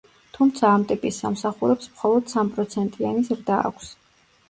თუმცა, 0.37 0.71
ამ 0.77 0.85
ტიპის 0.91 1.19
სამსახურებს 1.25 1.93
მხოლოდ 1.93 2.35
სამპროცენტიანი 2.35 3.27
ზრდა 3.33 3.65
აქვს. 3.73 3.97